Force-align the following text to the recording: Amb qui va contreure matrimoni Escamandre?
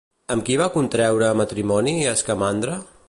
Amb 0.35 0.45
qui 0.47 0.55
va 0.61 0.69
contreure 0.77 1.29
matrimoni 1.41 1.95
Escamandre? 2.15 2.81